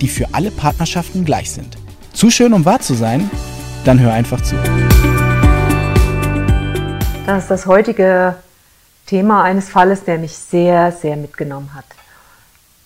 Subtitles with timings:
[0.00, 1.76] die für alle Partnerschaften gleich sind.
[2.12, 3.30] Zu schön, um wahr zu sein?
[3.84, 4.56] Dann hör einfach zu.
[7.26, 8.36] Das ist das heutige
[9.06, 11.84] Thema eines Falles, der mich sehr, sehr mitgenommen hat.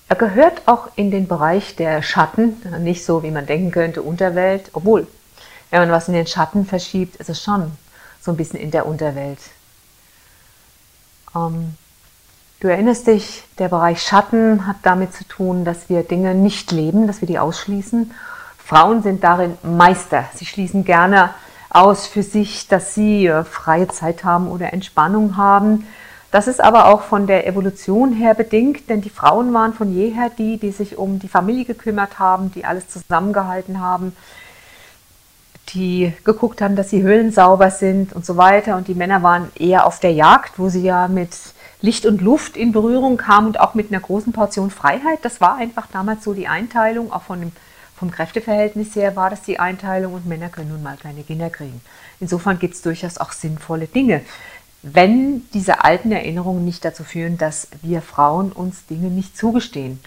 [0.09, 4.71] Er gehört auch in den Bereich der Schatten, nicht so wie man denken könnte, Unterwelt,
[4.73, 5.07] obwohl,
[5.71, 7.73] wenn man was in den Schatten verschiebt, ist es schon
[8.21, 9.39] so ein bisschen in der Unterwelt.
[11.35, 11.77] Ähm,
[12.63, 17.09] Du erinnerst dich, der Bereich Schatten hat damit zu tun, dass wir Dinge nicht leben,
[17.09, 18.13] dass wir die ausschließen.
[18.57, 20.27] Frauen sind darin Meister.
[20.37, 21.31] Sie schließen gerne
[21.71, 25.89] aus für sich, dass sie äh, freie Zeit haben oder Entspannung haben.
[26.31, 30.31] Das ist aber auch von der Evolution her bedingt, denn die Frauen waren von jeher
[30.31, 34.15] die, die sich um die Familie gekümmert haben, die alles zusammengehalten haben,
[35.71, 38.77] die geguckt haben, dass die Höhlen sauber sind und so weiter.
[38.77, 41.37] Und die Männer waren eher auf der Jagd, wo sie ja mit
[41.83, 45.19] Licht und Luft in Berührung kam und auch mit einer großen Portion Freiheit.
[45.23, 47.53] Das war einfach damals so die Einteilung, auch von dem,
[47.97, 51.81] vom Kräfteverhältnis her war das die Einteilung und Männer können nun mal keine Kinder kriegen.
[52.21, 54.23] Insofern gibt es durchaus auch sinnvolle Dinge,
[54.83, 60.01] wenn diese alten Erinnerungen nicht dazu führen, dass wir Frauen uns Dinge nicht zugestehen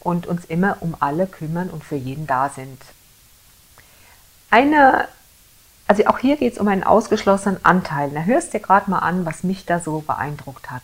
[0.00, 2.80] und uns immer um alle kümmern und für jeden da sind.
[4.50, 5.08] Eine
[5.88, 8.10] also auch hier geht es um einen ausgeschlossenen Anteil.
[8.10, 10.82] Da hörst dir gerade mal an, was mich da so beeindruckt hat.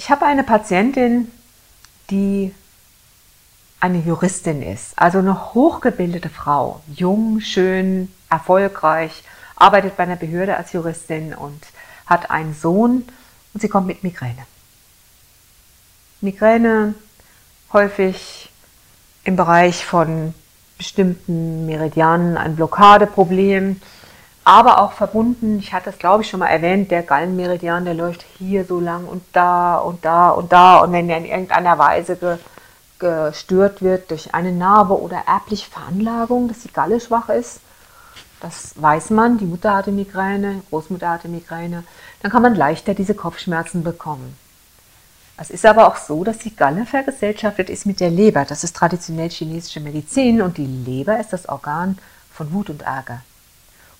[0.00, 1.30] Ich habe eine Patientin,
[2.08, 2.54] die
[3.80, 9.22] eine Juristin ist, also eine hochgebildete Frau, jung, schön, erfolgreich,
[9.56, 11.66] arbeitet bei einer Behörde als Juristin und
[12.06, 13.04] hat einen Sohn
[13.52, 14.46] und sie kommt mit Migräne.
[16.22, 16.94] Migräne
[17.74, 18.48] häufig
[19.24, 20.32] im Bereich von
[20.78, 23.82] bestimmten Meridianen ein Blockadeproblem,
[24.44, 28.24] aber auch verbunden, ich hatte es glaube ich schon mal erwähnt, der Gallenmeridian, der läuft
[28.38, 32.16] hier so lang und da und da und da und wenn er in irgendeiner Weise
[32.16, 32.38] ge,
[32.98, 37.60] gestört wird durch eine Narbe oder erbliche Veranlagung, dass die Galle schwach ist,
[38.40, 41.84] das weiß man, die Mutter hatte Migräne, Großmutter hatte Migräne,
[42.22, 44.36] dann kann man leichter diese Kopfschmerzen bekommen.
[45.36, 48.44] Es ist aber auch so, dass die Galle vergesellschaftet ist mit der Leber.
[48.44, 51.98] Das ist traditionell chinesische Medizin und die Leber ist das Organ
[52.30, 53.22] von Wut und Ärger.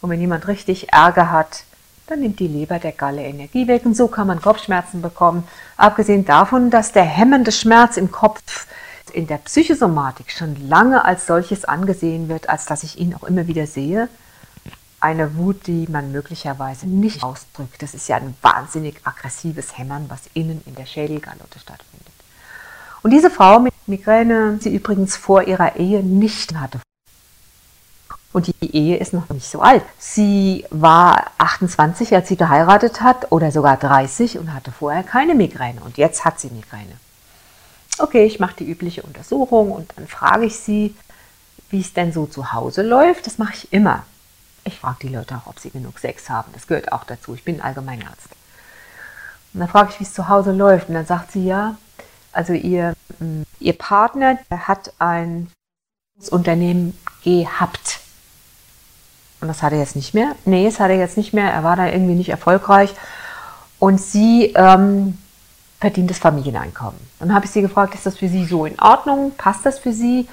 [0.01, 1.65] Und wenn jemand richtig Ärger hat,
[2.07, 5.47] dann nimmt die Leber der Galle Energie weg und so kann man Kopfschmerzen bekommen.
[5.77, 8.67] Abgesehen davon, dass der hemmende Schmerz im Kopf
[9.13, 13.47] in der Psychosomatik schon lange als solches angesehen wird, als dass ich ihn auch immer
[13.47, 14.09] wieder sehe.
[15.01, 17.81] Eine Wut, die man möglicherweise nicht ausdrückt.
[17.81, 22.13] Das ist ja ein wahnsinnig aggressives Hämmern, was innen in der Schädelgalotte stattfindet.
[23.03, 26.81] Und diese Frau mit Migräne, die übrigens vor ihrer Ehe nicht hatte,
[28.33, 29.83] und die Ehe ist noch nicht so alt.
[29.99, 35.81] Sie war 28, als sie geheiratet hat, oder sogar 30 und hatte vorher keine Migräne.
[35.81, 36.97] Und jetzt hat sie Migräne.
[37.99, 40.95] Okay, ich mache die übliche Untersuchung und dann frage ich sie,
[41.71, 43.27] wie es denn so zu Hause läuft.
[43.27, 44.05] Das mache ich immer.
[44.65, 46.53] Ich frage die Leute auch, ob sie genug Sex haben.
[46.53, 47.35] Das gehört auch dazu.
[47.35, 48.29] Ich bin Allgemeinarzt.
[49.53, 50.89] Und dann frage ich, wie es zu Hause läuft.
[50.89, 51.77] Und dann sagt sie ja,
[52.33, 52.95] also ihr,
[53.59, 55.51] ihr Partner hat ein
[56.31, 58.00] Unternehmen gehabt.
[59.41, 60.35] Und das hat er jetzt nicht mehr.
[60.45, 61.51] Nee, das hat er jetzt nicht mehr.
[61.51, 62.95] Er war da irgendwie nicht erfolgreich.
[63.79, 65.17] Und sie ähm,
[65.81, 67.01] verdient das Familieneinkommen.
[67.19, 69.33] Dann habe ich sie gefragt, ist das für Sie so in Ordnung?
[69.37, 70.29] Passt das für Sie?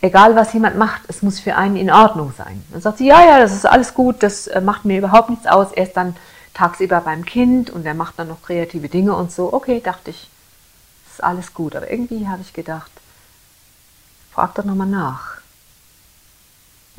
[0.00, 2.64] Egal, was jemand macht, es muss für einen in Ordnung sein.
[2.72, 5.46] Dann sagt sie, ja, ja, das ist alles gut, das äh, macht mir überhaupt nichts
[5.46, 5.72] aus.
[5.72, 6.16] Er ist dann
[6.54, 9.52] tagsüber beim Kind und er macht dann noch kreative Dinge und so.
[9.52, 10.30] Okay, dachte ich,
[11.10, 11.76] ist alles gut.
[11.76, 12.90] Aber irgendwie habe ich gedacht,
[14.32, 15.29] frag doch nochmal nach.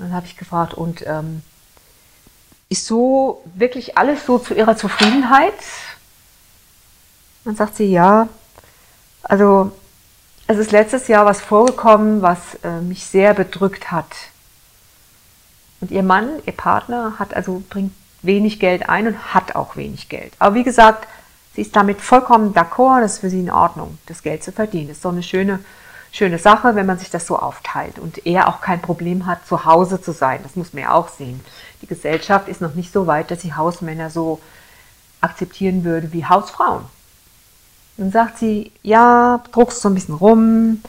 [0.02, 1.44] Dann habe ich gefragt, und ähm,
[2.70, 5.54] ist so wirklich alles so zu ihrer Zufriedenheit?
[7.46, 8.28] Dann sagt sie, ja,
[9.24, 9.72] also
[10.48, 14.08] es ist letztes Jahr was vorgekommen, was äh, mich sehr bedrückt hat.
[15.82, 20.10] Und ihr Mann, ihr Partner, hat also bringt wenig Geld ein und hat auch wenig
[20.10, 20.34] Geld.
[20.40, 21.08] Aber wie gesagt,
[21.56, 24.90] sie ist damit vollkommen d'accord, das ist für sie in Ordnung, das Geld zu verdienen.
[24.90, 25.60] Das ist so eine schöne
[26.12, 29.66] schöne Sache, wenn man sich das so aufteilt und er auch kein Problem hat, zu
[29.66, 30.42] Hause zu sein.
[30.44, 31.44] Das muss man ja auch sehen.
[31.82, 34.42] Die Gesellschaft ist noch nicht so weit, dass sie Hausmänner so
[35.22, 36.84] akzeptieren würde wie Hausfrauen.
[37.98, 40.82] Dann sagt sie, ja, druckst so ein bisschen rum.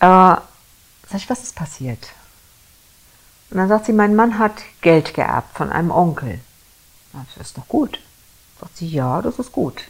[0.00, 0.36] Äh,
[1.14, 2.08] Sag ich, was ist passiert?
[3.50, 6.40] Und dann sagt sie, mein Mann hat Geld geerbt von einem Onkel.
[7.12, 8.00] Das ist doch gut.
[8.58, 9.84] Sagt sie, ja, das ist gut.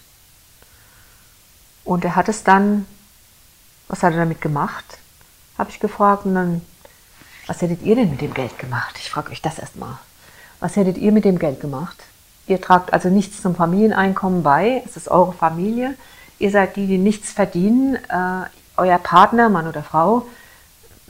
[1.85, 2.87] Und er hat es dann,
[3.89, 4.99] was hat er damit gemacht?
[5.59, 6.27] Habe ich gefragt.
[6.27, 6.63] Und dann,
[7.47, 8.97] was hättet ihr denn mit dem Geld gemacht?
[8.99, 9.99] Ich frage euch das erstmal.
[10.61, 11.97] Was hättet ihr mit dem Geld gemacht?
[12.47, 14.83] Ihr tragt also nichts zum Familieneinkommen bei.
[14.85, 15.95] Es ist eure Familie.
[16.39, 17.97] Ihr seid die, die nichts verdienen.
[17.97, 18.47] Äh,
[18.77, 20.27] euer Partner, Mann oder Frau,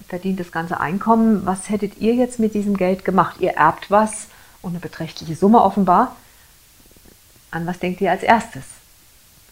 [0.08, 1.46] verdient das ganze Einkommen.
[1.46, 3.36] Was hättet ihr jetzt mit diesem Geld gemacht?
[3.40, 4.26] Ihr erbt was
[4.62, 6.14] und eine beträchtliche Summe offenbar.
[7.50, 8.64] An was denkt ihr als erstes?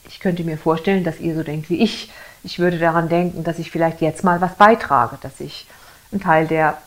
[0.09, 2.11] Ich könnte mir vorstellen, dass ihr so denkt wie ich.
[2.43, 5.67] Ich würde daran denken, dass ich vielleicht jetzt mal was beitrage, dass ich
[6.11, 6.79] einen Teil der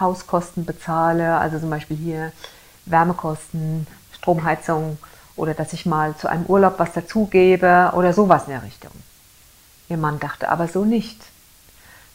[0.00, 2.32] Hauskosten bezahle, also zum Beispiel hier
[2.86, 4.98] Wärmekosten, Stromheizung
[5.36, 8.90] oder dass ich mal zu einem Urlaub was dazugebe oder sowas in der Richtung.
[9.88, 11.20] Ihr Mann dachte aber so nicht.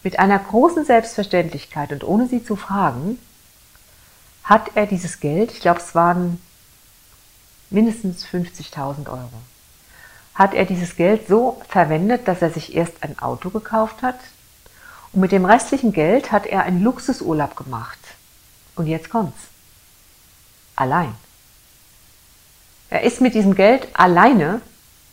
[0.04, 3.18] Mit einer großen Selbstverständlichkeit und ohne sie zu fragen,
[4.44, 6.42] hat er dieses Geld, ich glaube es waren
[7.70, 9.32] mindestens 50.000 Euro,
[10.36, 14.20] hat er dieses Geld so verwendet, dass er sich erst ein Auto gekauft hat
[15.14, 18.00] und mit dem restlichen Geld hat er einen Luxusurlaub gemacht.
[18.76, 19.40] Und jetzt kommt's.
[20.76, 21.14] Allein.
[22.90, 24.62] Er ist mit diesem Geld alleine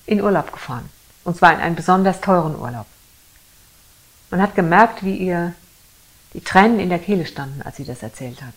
[0.07, 0.89] in Urlaub gefahren.
[1.25, 2.87] Und zwar in einen besonders teuren Urlaub.
[4.31, 5.55] Man hat gemerkt, wie ihr
[6.33, 8.55] die Tränen in der Kehle standen, als sie das erzählt hat.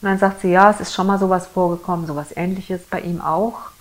[0.00, 3.20] Und dann sagt sie, ja, es ist schon mal sowas vorgekommen, sowas ähnliches bei ihm
[3.20, 3.72] auch.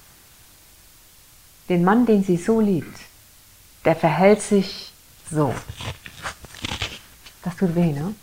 [1.69, 2.99] Den Mann, den sie so liebt,
[3.85, 4.93] der verhält sich
[5.29, 5.53] so.
[7.43, 8.13] Das tut weh, ne?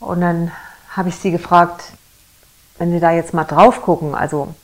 [0.00, 0.52] Und dann
[0.90, 1.92] habe ich sie gefragt,
[2.78, 4.54] wenn Sie da jetzt mal drauf gucken, also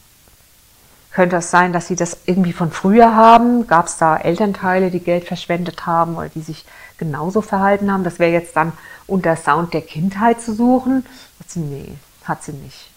[1.13, 3.67] könnte es sein, dass Sie das irgendwie von früher haben?
[3.67, 6.65] Gab es da Elternteile, die Geld verschwendet haben oder die sich
[6.99, 8.05] genauso verhalten haben?
[8.05, 8.73] Das wäre jetzt dann
[9.07, 11.05] unter Sound der Kindheit zu suchen.
[11.47, 12.91] Sie, nee, hat sie nicht.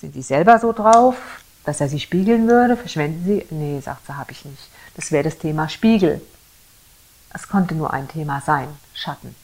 [0.00, 1.16] Sind Sie selber so drauf,
[1.68, 2.78] dass er Sie spiegeln würde?
[2.78, 3.46] Verschwenden Sie?
[3.50, 4.70] Nee, sagt sie, habe ich nicht.
[4.96, 6.22] Das wäre das Thema Spiegel.
[7.34, 9.34] Es konnte nur ein Thema sein, Schatten.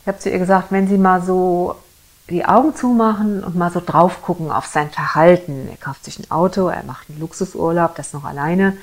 [0.00, 1.76] Ich habe zu ihr gesagt, wenn Sie mal so
[2.30, 5.68] die Augen zumachen und mal so drauf gucken auf sein Verhalten.
[5.70, 8.78] Er kauft sich ein Auto, er macht einen Luxusurlaub, das noch alleine.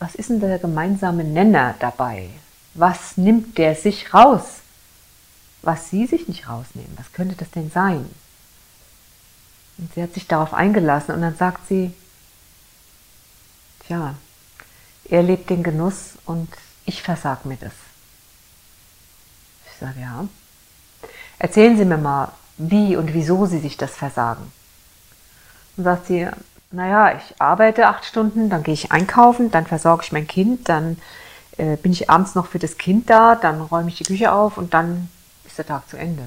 [0.00, 2.28] Was ist denn der gemeinsame Nenner dabei?
[2.74, 4.44] Was nimmt der sich raus?
[5.62, 6.92] Was Sie sich nicht rausnehmen?
[6.98, 8.04] Was könnte das denn sein?
[9.78, 11.94] Und sie hat sich darauf eingelassen und dann sagt sie,
[13.86, 14.14] tja,
[15.08, 16.48] er lebt den Genuss und
[16.84, 17.72] ich versag mir das.
[19.70, 20.26] Ich sage, ja,
[21.38, 24.50] Erzählen Sie mir mal, wie und wieso Sie sich das versagen.
[25.76, 26.26] Und sagt sie,
[26.72, 30.98] naja, ich arbeite acht Stunden, dann gehe ich einkaufen, dann versorge ich mein Kind, dann
[31.56, 34.58] äh, bin ich abends noch für das Kind da, dann räume ich die Küche auf
[34.58, 35.08] und dann
[35.46, 36.24] ist der Tag zu Ende.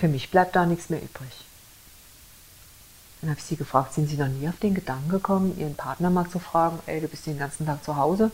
[0.00, 1.47] Für mich bleibt da nichts mehr übrig.
[3.20, 6.10] Dann habe ich sie gefragt, sind Sie noch nie auf den Gedanken gekommen, Ihren Partner
[6.10, 8.30] mal zu fragen, ey, du bist den ganzen Tag zu Hause,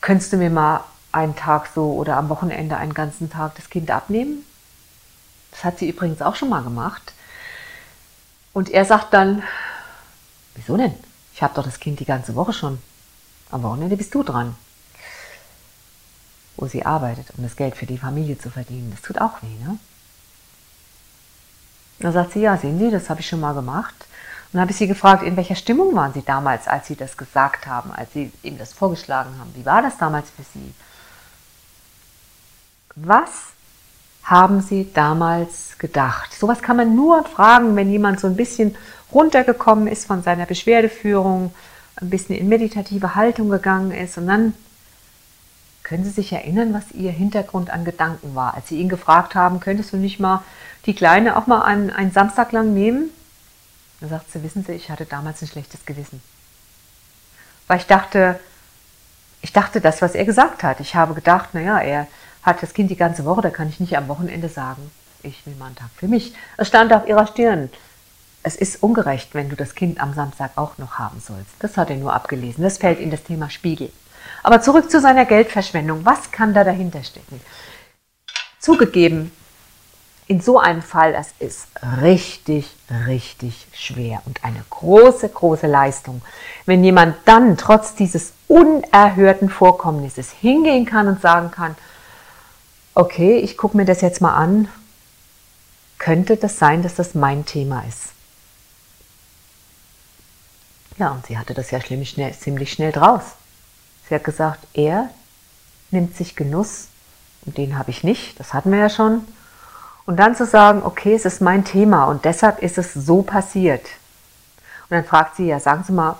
[0.00, 3.90] könntest du mir mal einen Tag so oder am Wochenende einen ganzen Tag das Kind
[3.90, 4.44] abnehmen?
[5.50, 7.12] Das hat sie übrigens auch schon mal gemacht.
[8.52, 9.42] Und er sagt dann,
[10.54, 10.94] wieso denn?
[11.34, 12.78] Ich habe doch das Kind die ganze Woche schon.
[13.50, 14.56] Am Wochenende bist du dran.
[16.56, 18.90] Wo sie arbeitet, um das Geld für die Familie zu verdienen.
[18.90, 19.78] Das tut auch weh, ne?
[22.00, 23.94] Da sagt sie, ja, sehen Sie, das habe ich schon mal gemacht.
[23.98, 27.16] Und dann habe ich sie gefragt, in welcher Stimmung waren Sie damals, als Sie das
[27.16, 29.52] gesagt haben, als Sie ihm das vorgeschlagen haben?
[29.54, 30.72] Wie war das damals für Sie?
[32.94, 33.30] Was
[34.22, 36.32] haben Sie damals gedacht?
[36.32, 38.76] Sowas kann man nur fragen, wenn jemand so ein bisschen
[39.12, 41.52] runtergekommen ist von seiner Beschwerdeführung,
[41.96, 44.54] ein bisschen in meditative Haltung gegangen ist und dann
[45.88, 49.58] können Sie sich erinnern, was Ihr Hintergrund an Gedanken war, als Sie ihn gefragt haben,
[49.58, 50.42] könntest du nicht mal
[50.84, 53.10] die Kleine auch mal einen, einen Samstag lang nehmen?
[54.00, 56.22] Da sagt sie, wissen Sie, ich hatte damals ein schlechtes Gewissen.
[57.66, 58.38] Weil ich dachte,
[59.40, 60.80] ich dachte das, was er gesagt hat.
[60.80, 62.06] Ich habe gedacht, naja, er,
[62.42, 64.90] hat das Kind die ganze Woche, da kann ich nicht am Wochenende sagen,
[65.22, 66.34] ich will mal einen Tag für mich.
[66.56, 67.70] Es stand auf ihrer Stirn.
[68.42, 71.50] Es ist ungerecht, wenn du das Kind am Samstag auch noch haben sollst.
[71.58, 72.62] Das hat er nur abgelesen.
[72.62, 73.90] Das fällt in das Thema Spiegel.
[74.42, 76.04] Aber zurück zu seiner Geldverschwendung.
[76.04, 77.40] Was kann da dahinter stecken?
[78.58, 79.32] Zugegeben,
[80.28, 81.68] in so einem Fall, das ist
[82.02, 86.20] richtig, richtig schwer und eine große, große Leistung.
[86.66, 91.76] Wenn jemand dann trotz dieses unerhörten Vorkommnisses hingehen kann und sagen kann,
[92.94, 94.68] okay, ich gucke mir das jetzt mal an,
[95.98, 98.12] könnte das sein, dass das mein Thema ist?
[100.98, 103.22] Ja, und sie hatte das ja ziemlich schnell, ziemlich schnell draus.
[104.08, 105.10] Sie hat gesagt, er
[105.90, 106.88] nimmt sich Genuss
[107.44, 109.26] und den habe ich nicht, das hatten wir ja schon.
[110.06, 113.84] Und dann zu sagen, okay, es ist mein Thema und deshalb ist es so passiert.
[114.88, 116.16] Und dann fragt sie ja, sagen Sie mal,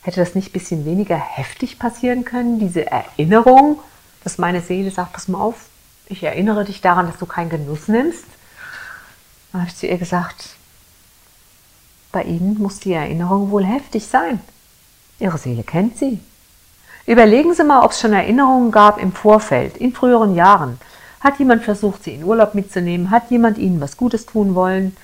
[0.00, 3.80] hätte das nicht ein bisschen weniger heftig passieren können, diese Erinnerung,
[4.24, 5.66] dass meine Seele sagt, pass mal auf,
[6.06, 8.24] ich erinnere dich daran, dass du keinen Genuss nimmst.
[9.52, 10.56] Dann habe ich zu ihr gesagt,
[12.12, 14.40] bei Ihnen muss die Erinnerung wohl heftig sein.
[15.18, 16.20] Ihre Seele kennt sie.
[17.06, 20.78] Überlegen Sie mal, ob es schon Erinnerungen gab im Vorfeld, in früheren Jahren.
[21.20, 23.10] Hat jemand versucht, Sie in Urlaub mitzunehmen?
[23.10, 24.96] Hat jemand Ihnen was Gutes tun wollen?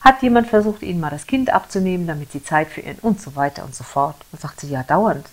[0.00, 3.36] Hat jemand versucht, Ihnen mal das Kind abzunehmen, damit Sie Zeit für ihn und so
[3.36, 4.16] weiter und so fort?
[4.32, 5.26] Und sagt sie, ja, dauernd.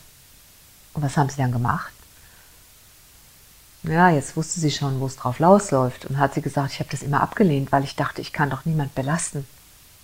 [0.93, 1.93] Und was haben Sie dann gemacht?
[3.83, 6.89] Ja, jetzt wusste sie schon, wo es drauf losläuft und hat sie gesagt, ich habe
[6.89, 9.47] das immer abgelehnt, weil ich dachte, ich kann doch niemand belasten.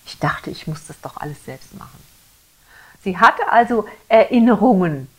[0.06, 2.00] Ich dachte, ich muss das doch alles selbst machen.
[3.04, 5.10] Sie hatte also Erinnerungen,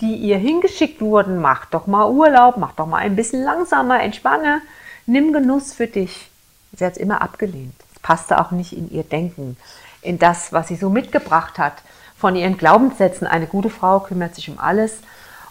[0.00, 1.40] die ihr hingeschickt wurden.
[1.40, 4.62] Mach doch mal Urlaub, mach doch mal ein bisschen langsamer, entspanne,
[5.06, 6.30] nimm Genuss für dich.
[6.76, 7.74] Sie hat es immer abgelehnt.
[7.94, 9.56] Es passte auch nicht in ihr Denken,
[10.02, 11.74] in das, was sie so mitgebracht hat.
[12.16, 14.98] Von ihren Glaubenssätzen, eine gute Frau kümmert sich um alles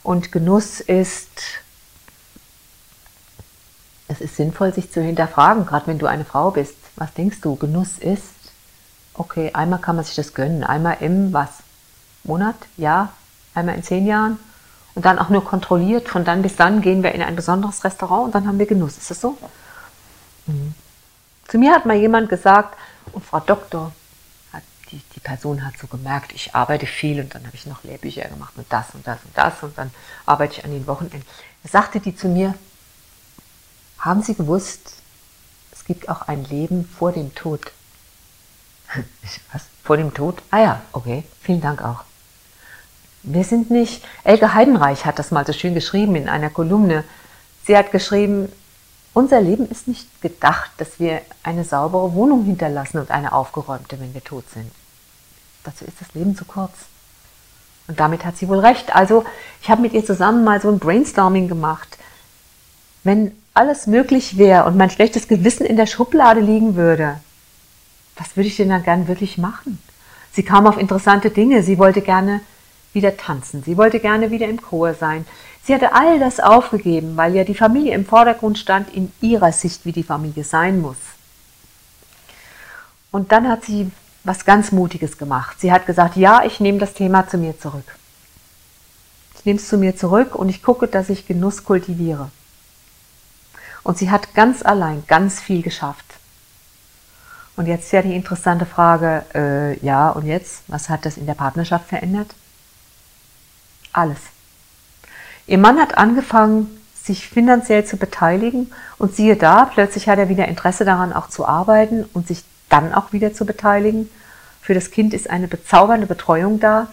[0.02, 1.62] und Genuss ist
[4.08, 6.76] es ist sinnvoll, sich zu hinterfragen, gerade wenn du eine Frau bist.
[6.96, 8.34] Was denkst du, Genuss ist?
[9.16, 11.50] Okay, einmal kann man sich das gönnen, einmal im was?
[12.24, 13.14] Monat, Jahr,
[13.56, 14.40] einmal in zehn Jahren
[14.96, 16.10] und dann auch nur kontrolliert.
[16.10, 18.98] Von dann bis dann gehen wir in ein besonderes Restaurant und dann haben wir Genuss.
[18.98, 19.38] Ist das so?
[20.46, 20.74] Mhm.
[21.48, 22.78] Zu mir hat mal jemand gesagt,
[23.12, 23.92] und Frau Doktor,
[24.52, 27.84] hat die, die Person hat so gemerkt, ich arbeite viel und dann habe ich noch
[27.84, 29.92] Lehrbücher gemacht und das und das und das und dann
[30.26, 31.24] arbeite ich an den Wochenenden.
[31.64, 32.56] Da sagte die zu mir,
[34.00, 34.96] haben Sie gewusst,
[35.72, 37.72] es gibt auch ein Leben vor dem Tod?
[39.52, 39.64] Was?
[39.84, 40.42] Vor dem Tod?
[40.50, 42.04] Ah ja, okay, vielen Dank auch.
[43.24, 47.06] Wir sind nicht, Elke Heidenreich hat das mal so schön geschrieben in einer Kolumne.
[47.65, 48.51] Sie hat geschrieben,
[49.13, 54.13] unser Leben ist nicht gedacht, dass wir eine saubere Wohnung hinterlassen und eine aufgeräumte, wenn
[54.13, 54.70] wir tot sind.
[55.63, 56.74] Dazu ist das Leben zu kurz.
[57.88, 58.94] Und damit hat sie wohl recht.
[58.94, 59.24] Also,
[59.62, 61.98] ich habe mit ihr zusammen mal so ein Brainstorming gemacht.
[63.03, 67.20] Wenn alles möglich wäre und mein schlechtes Gewissen in der Schublade liegen würde,
[68.18, 69.82] was würde ich denn dann gern wirklich machen?
[70.34, 71.63] Sie kam auf interessante Dinge.
[71.63, 72.42] Sie wollte gerne
[72.94, 73.64] wieder tanzen.
[73.64, 75.26] Sie wollte gerne wieder im Chor sein.
[75.64, 79.86] Sie hatte all das aufgegeben, weil ja die Familie im Vordergrund stand in ihrer Sicht,
[79.86, 80.98] wie die Familie sein muss.
[83.12, 83.92] Und dann hat sie
[84.24, 85.60] was ganz Mutiges gemacht.
[85.60, 87.96] Sie hat gesagt, ja, ich nehme das Thema zu mir zurück.
[89.36, 92.30] Ich nehme es zu mir zurück und ich gucke, dass ich Genuss kultiviere.
[93.84, 96.06] Und sie hat ganz allein ganz viel geschafft.
[97.56, 101.36] Und jetzt ja die interessante Frage, äh, ja, und jetzt, was hat das in der
[101.36, 102.34] Partnerschaft verändert?
[103.94, 104.20] Alles.
[105.48, 110.48] Ihr Mann hat angefangen, sich finanziell zu beteiligen und siehe da, plötzlich hat er wieder
[110.48, 114.10] Interesse daran, auch zu arbeiten und sich dann auch wieder zu beteiligen.
[114.62, 116.88] Für das Kind ist eine bezaubernde Betreuung da,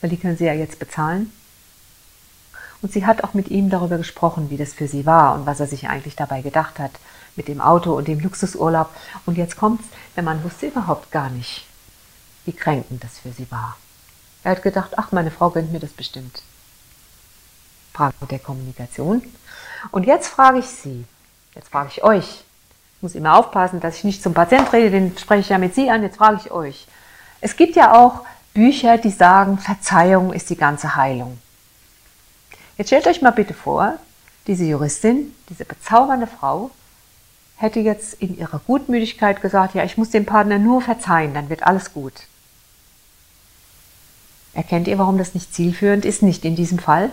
[0.00, 1.32] weil die können sie ja jetzt bezahlen.
[2.82, 5.60] Und sie hat auch mit ihm darüber gesprochen, wie das für sie war und was
[5.60, 6.92] er sich eigentlich dabei gedacht hat
[7.36, 8.90] mit dem Auto und dem Luxusurlaub.
[9.26, 9.84] Und jetzt kommt's,
[10.16, 11.66] der Mann wusste überhaupt gar nicht,
[12.44, 13.76] wie kränkend das für sie war.
[14.42, 16.42] Er hat gedacht, ach, meine Frau gönnt mir das bestimmt.
[17.92, 19.22] Frage der Kommunikation.
[19.90, 21.04] Und jetzt frage ich Sie,
[21.54, 25.16] jetzt frage ich euch, ich muss immer aufpassen, dass ich nicht zum Patient rede, den
[25.18, 26.86] spreche ich ja mit Sie an, jetzt frage ich euch.
[27.40, 31.38] Es gibt ja auch Bücher, die sagen, Verzeihung ist die ganze Heilung.
[32.76, 33.94] Jetzt stellt euch mal bitte vor,
[34.46, 36.70] diese Juristin, diese bezaubernde Frau,
[37.56, 41.62] hätte jetzt in ihrer Gutmütigkeit gesagt, ja, ich muss dem Partner nur verzeihen, dann wird
[41.62, 42.14] alles gut.
[44.52, 46.22] Erkennt ihr, warum das nicht zielführend ist?
[46.22, 47.10] Nicht in diesem Fall.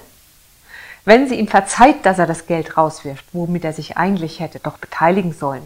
[1.06, 4.78] Wenn sie ihm verzeiht, dass er das Geld rauswirft, womit er sich eigentlich hätte doch
[4.78, 5.64] beteiligen sollen,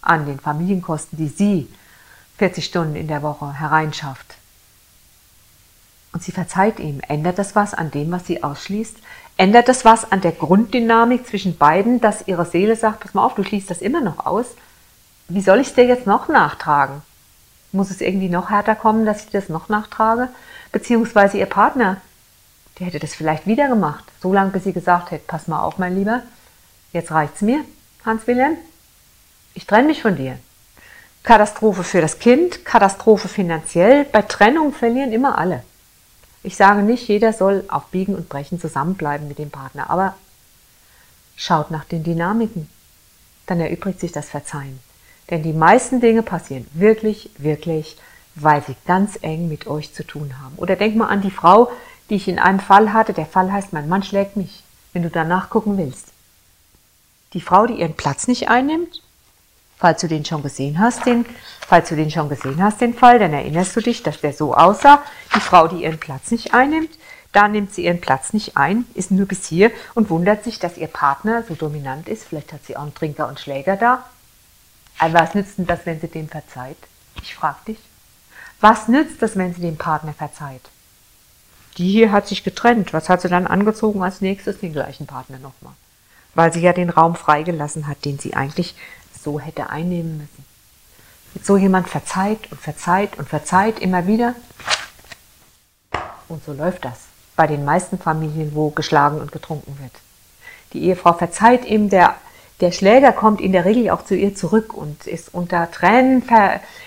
[0.00, 1.68] an den Familienkosten, die sie
[2.36, 4.36] 40 Stunden in der Woche hereinschafft,
[6.12, 7.00] und sie verzeiht ihm.
[7.06, 8.96] Ändert das was an dem, was sie ausschließt?
[9.36, 13.34] Ändert das was an der Grunddynamik zwischen beiden, dass ihre Seele sagt, pass mal auf,
[13.34, 14.46] du schließt das immer noch aus?
[15.28, 17.02] Wie soll ich es dir jetzt noch nachtragen?
[17.72, 20.28] Muss es irgendwie noch härter kommen, dass ich das noch nachtrage?
[20.72, 22.00] Beziehungsweise ihr Partner,
[22.78, 25.78] der hätte das vielleicht wieder gemacht, so lange bis sie gesagt hätte, pass mal auf,
[25.78, 26.22] mein Lieber,
[26.92, 27.64] jetzt reicht's mir,
[28.04, 28.56] Hans-Wilhelm,
[29.54, 30.38] ich trenne mich von dir.
[31.22, 35.62] Katastrophe für das Kind, Katastrophe finanziell, bei Trennung verlieren immer alle.
[36.42, 40.14] Ich sage nicht, jeder soll auf Biegen und Brechen zusammenbleiben mit dem Partner, aber
[41.36, 42.68] schaut nach den Dynamiken.
[43.46, 44.78] Dann erübrigt sich das Verzeihen.
[45.30, 47.96] Denn die meisten Dinge passieren wirklich, wirklich,
[48.34, 50.54] weil sie ganz eng mit euch zu tun haben.
[50.56, 51.70] Oder denk mal an die Frau,
[52.08, 53.12] die ich in einem Fall hatte.
[53.12, 56.08] Der Fall heißt, mein Mann schlägt mich, wenn du danach gucken willst.
[57.34, 59.02] Die Frau, die ihren Platz nicht einnimmt,
[59.76, 61.26] falls du den schon gesehen hast, den,
[61.60, 64.54] falls du den schon gesehen hast, den Fall, dann erinnerst du dich, dass der so
[64.54, 65.02] aussah.
[65.34, 66.90] Die Frau, die ihren Platz nicht einnimmt,
[67.32, 70.78] da nimmt sie ihren Platz nicht ein, ist nur bis hier und wundert sich, dass
[70.78, 72.24] ihr Partner so dominant ist.
[72.24, 74.04] Vielleicht hat sie auch einen Trinker und Schläger da.
[74.98, 76.78] Aber was nützt denn das, wenn sie dem verzeiht?
[77.22, 77.78] Ich frage dich.
[78.60, 80.62] Was nützt das, wenn sie dem Partner verzeiht?
[81.76, 82.92] Die hier hat sich getrennt.
[82.92, 84.58] Was hat sie dann angezogen als nächstes?
[84.58, 85.74] Den gleichen Partner nochmal.
[86.34, 88.74] Weil sie ja den Raum freigelassen hat, den sie eigentlich
[89.22, 90.44] so hätte einnehmen müssen.
[91.44, 94.34] So jemand verzeiht und verzeiht und verzeiht immer wieder.
[96.28, 96.98] Und so läuft das
[97.36, 99.92] bei den meisten Familien, wo geschlagen und getrunken wird.
[100.72, 102.16] Die Ehefrau verzeiht ihm, der,
[102.60, 106.24] der Schläger kommt in der Regel auch zu ihr zurück und ist unter Tränen,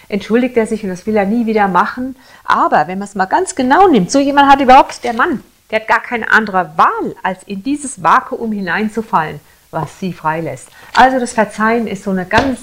[0.09, 2.15] entschuldigt er sich und das will er nie wieder machen.
[2.43, 5.79] Aber wenn man es mal ganz genau nimmt, so jemand hat überhaupt der Mann, der
[5.79, 9.39] hat gar keine andere Wahl, als in dieses Vakuum hineinzufallen,
[9.71, 10.67] was sie freilässt.
[10.95, 12.59] Also das Verzeihen ist so eine ganz,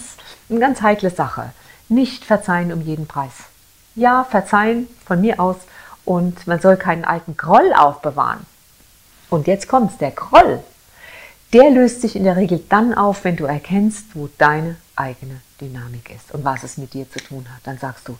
[0.51, 1.51] eine ganz heikle Sache.
[1.89, 3.33] Nicht verzeihen um jeden Preis.
[3.95, 5.57] Ja, verzeihen von mir aus
[6.05, 8.45] und man soll keinen alten Groll aufbewahren.
[9.31, 10.63] Und jetzt kommt's, der Groll,
[11.53, 16.11] der löst sich in der Regel dann auf, wenn du erkennst, wo deine eigene Dynamik
[16.15, 17.61] ist und was es mit dir zu tun hat.
[17.65, 18.19] Dann sagst du,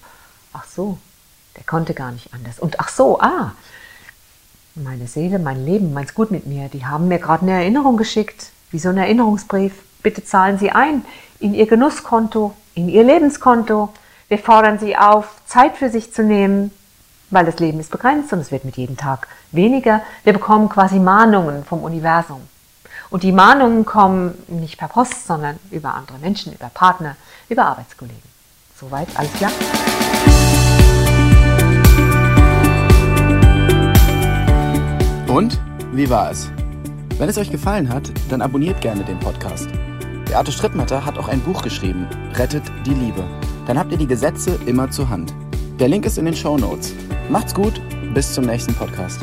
[0.53, 0.99] ach so,
[1.57, 2.59] der konnte gar nicht anders.
[2.59, 3.53] Und ach so, ah,
[4.75, 8.51] meine Seele, mein Leben, meins gut mit mir, die haben mir gerade eine Erinnerung geschickt,
[8.71, 9.73] wie so ein Erinnerungsbrief.
[10.03, 11.05] Bitte zahlen Sie ein
[11.41, 13.91] in Ihr Genusskonto, in Ihr Lebenskonto.
[14.29, 16.71] Wir fordern Sie auf, Zeit für sich zu nehmen,
[17.31, 20.03] weil das Leben ist begrenzt und es wird mit jedem Tag weniger.
[20.25, 22.41] Wir bekommen quasi Mahnungen vom Universum.
[23.11, 27.17] Und die Mahnungen kommen nicht per Post, sondern über andere Menschen, über Partner,
[27.49, 28.23] über Arbeitskollegen.
[28.79, 29.51] Soweit, alles klar?
[35.27, 35.59] Und
[35.93, 36.51] wie war es?
[37.19, 39.69] Wenn es euch gefallen hat, dann abonniert gerne den Podcast.
[40.27, 43.25] Beate Strittmatter hat auch ein Buch geschrieben, Rettet die Liebe.
[43.67, 45.35] Dann habt ihr die Gesetze immer zur Hand.
[45.81, 46.95] Der Link ist in den Show Notes.
[47.29, 47.81] Macht's gut,
[48.15, 49.21] bis zum nächsten Podcast.